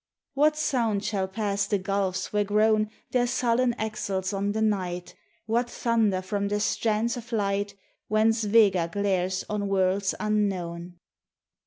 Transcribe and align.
What 0.33 0.57
sound 0.57 1.03
shall 1.05 1.27
pass 1.27 1.67
the 1.67 1.77
gulfs 1.77 2.33
where 2.33 2.43
groan 2.43 2.89
Their 3.11 3.27
sullen 3.27 3.75
axles 3.77 4.33
on 4.33 4.51
the 4.53 4.59
night? 4.63 5.13
What 5.45 5.69
thunder 5.69 6.23
from 6.23 6.47
the 6.47 6.59
strands 6.59 7.17
of 7.17 7.31
light 7.31 7.75
Whence 8.07 8.43
Vega 8.43 8.89
glares 8.91 9.45
on 9.47 9.67
worlds 9.67 10.15
unknown? 10.19 10.95